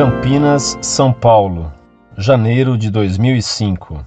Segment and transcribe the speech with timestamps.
[0.00, 1.70] Campinas, São Paulo,
[2.16, 4.02] janeiro de 2005.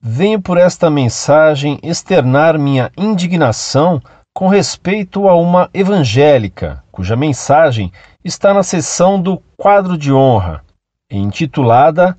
[0.00, 4.00] Venho por esta mensagem externar minha indignação
[4.34, 7.92] com respeito a uma evangélica, cuja mensagem
[8.24, 10.62] está na seção do quadro de honra,
[11.10, 12.16] intitulada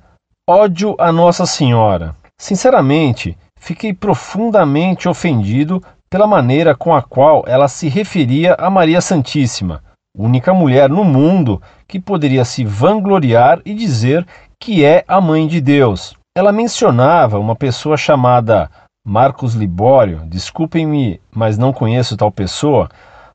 [0.48, 2.14] Ódio a Nossa Senhora.
[2.38, 9.82] Sinceramente, fiquei profundamente ofendido pela maneira com a qual ela se referia a Maria Santíssima,
[10.16, 14.26] única mulher no mundo que poderia se vangloriar e dizer
[14.58, 16.16] que é a mãe de Deus.
[16.36, 18.70] Ela mencionava uma pessoa chamada
[19.04, 22.88] Marcos Libório, desculpem-me, mas não conheço tal pessoa,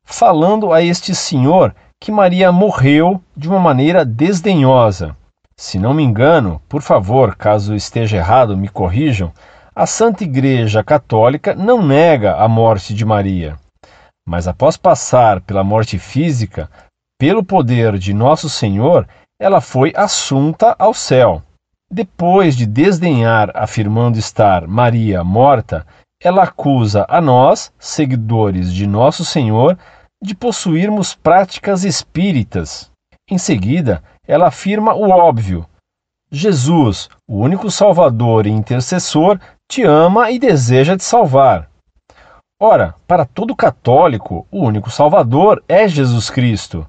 [0.03, 5.15] falando a este senhor que Maria morreu de uma maneira desdenhosa.
[5.55, 9.31] Se não me engano, por favor, caso esteja errado, me corrijam,
[9.73, 13.57] a Santa Igreja Católica não nega a morte de Maria.
[14.27, 16.69] Mas após passar pela morte física,
[17.19, 19.07] pelo poder de Nosso Senhor,
[19.39, 21.41] ela foi assunta ao céu.
[21.89, 25.85] Depois de desdenhar, afirmando estar Maria morta,
[26.23, 29.77] ela acusa a nós, seguidores de Nosso Senhor,
[30.21, 32.91] de possuirmos práticas espíritas.
[33.27, 35.65] Em seguida, ela afirma o óbvio:
[36.31, 41.70] Jesus, o único Salvador e intercessor, te ama e deseja te salvar.
[42.63, 46.87] Ora, para todo católico, o único Salvador é Jesus Cristo.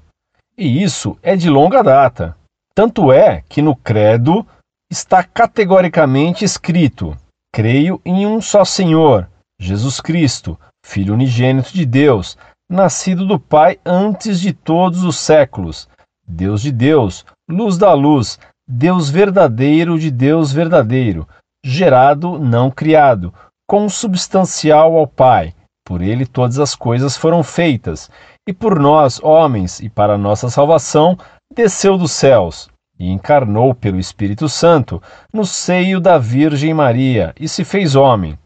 [0.55, 2.37] E isso é de longa data.
[2.75, 4.45] Tanto é que no Credo
[4.87, 7.17] está categoricamente escrito:
[7.51, 9.27] Creio em um só Senhor,
[9.59, 12.37] Jesus Cristo, Filho unigênito de Deus,
[12.69, 15.89] nascido do Pai antes de todos os séculos,
[16.23, 21.27] Deus de Deus, luz da luz, Deus verdadeiro de Deus verdadeiro,
[21.65, 23.33] gerado, não criado,
[23.67, 25.55] consubstancial ao Pai.
[25.85, 28.09] Por ele todas as coisas foram feitas
[28.47, 31.17] e por nós, homens, e para nossa salvação,
[31.53, 35.01] desceu dos céus e encarnou pelo Espírito Santo
[35.33, 38.37] no seio da Virgem Maria e se fez homem.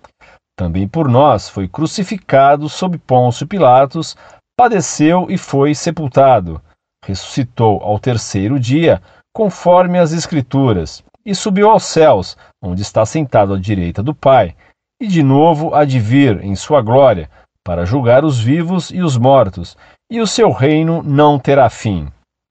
[0.58, 4.16] Também por nós foi crucificado sob Pôncio Pilatos,
[4.58, 6.60] padeceu e foi sepultado.
[7.06, 9.02] Ressuscitou ao terceiro dia,
[9.32, 14.56] conforme as Escrituras, e subiu aos céus, onde está sentado à direita do Pai,
[15.02, 17.30] e de novo há de vir em sua glória
[17.64, 19.78] para julgar os vivos e os mortos,
[20.10, 22.08] e o seu reino não terá fim.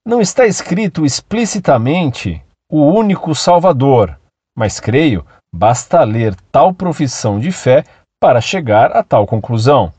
[0.06, 4.18] Não está escrito explicitamente o único Salvador,
[4.56, 5.24] mas creio
[5.54, 7.82] basta ler tal profissão de fé
[8.20, 9.92] para chegar a tal conclusão.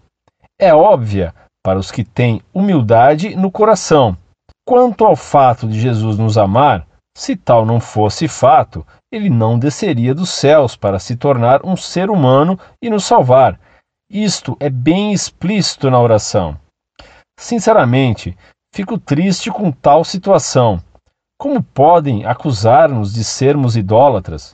[0.60, 1.34] É óbvia
[1.66, 4.18] para os que têm humildade no coração.
[4.66, 6.86] Quanto ao fato de Jesus nos amar,
[7.18, 12.12] se tal não fosse fato, ele não desceria dos céus para se tornar um ser
[12.12, 13.60] humano e nos salvar,
[14.08, 16.60] isto é bem explícito na oração.
[17.40, 18.38] Sinceramente,
[18.72, 20.80] fico triste com tal situação.
[21.40, 24.54] Como podem acusar-nos de sermos idólatras?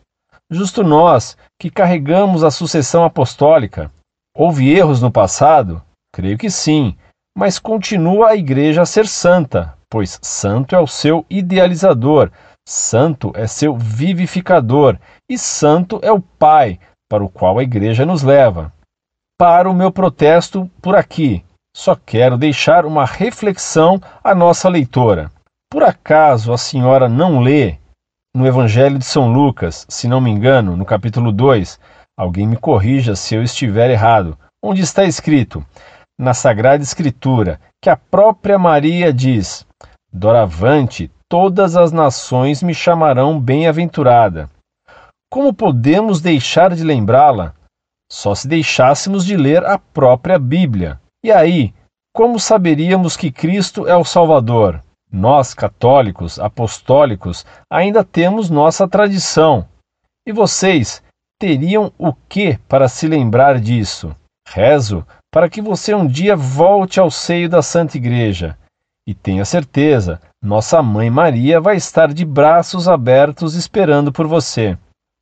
[0.50, 3.92] Justo nós, que carregamos a sucessão apostólica.
[4.34, 5.84] Houve erros no passado?
[6.14, 6.98] Creio que sim,
[7.38, 12.32] mas continua a Igreja a ser santa, pois santo é o seu idealizador,
[12.68, 14.98] santo é seu vivificador
[15.30, 16.80] e santo é o Pai,
[17.10, 18.74] para o qual a Igreja nos leva
[19.38, 21.44] para o meu protesto por aqui.
[21.76, 25.32] Só quero deixar uma reflexão à nossa leitora.
[25.72, 27.78] Por acaso a senhora não lê
[28.36, 31.80] no Evangelho de São Lucas, se não me engano, no capítulo 2,
[32.18, 35.66] alguém me corrija se eu estiver errado, onde está escrito,
[36.18, 39.66] na Sagrada Escritura, que a própria Maria diz:
[40.12, 44.48] Doravante todas as nações me chamarão bem-aventurada.
[45.32, 47.56] Como podemos deixar de lembrá-la
[48.08, 51.02] só se deixássemos de ler a própria Bíblia.
[51.26, 51.74] E aí,
[52.14, 54.80] como saberíamos que Cristo é o Salvador?
[55.12, 59.68] Nós, católicos, apostólicos, ainda temos nossa tradição.
[60.28, 61.02] E vocês
[61.42, 64.16] teriam o que para se lembrar disso?
[64.48, 68.56] Rezo para que você um dia volte ao seio da Santa Igreja.
[69.06, 74.78] E tenha certeza, nossa Mãe Maria vai estar de braços abertos esperando por você.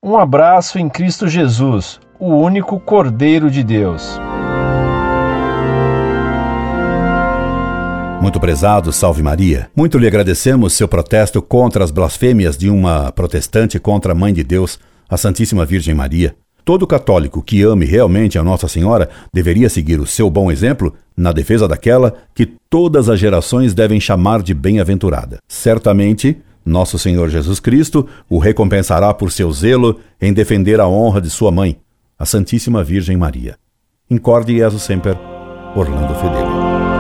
[0.06, 4.20] Um abraço em Cristo Jesus, o único Cordeiro de Deus.
[8.22, 9.68] Muito prezado, salve Maria.
[9.76, 14.44] Muito lhe agradecemos seu protesto contra as blasfêmias de uma protestante contra a Mãe de
[14.44, 14.80] Deus,
[15.10, 16.36] a Santíssima Virgem Maria.
[16.64, 21.32] Todo católico que ame realmente a Nossa Senhora deveria seguir o seu bom exemplo na
[21.32, 25.40] defesa daquela que todas as gerações devem chamar de bem-aventurada.
[25.48, 31.30] Certamente, nosso Senhor Jesus Cristo o recompensará por seu zelo em defender a honra de
[31.30, 31.78] sua mãe,
[32.18, 33.58] a Santíssima Virgem Maria.
[34.10, 35.18] Incorde Jesus Semper,
[35.76, 36.91] Orlando Fedeli.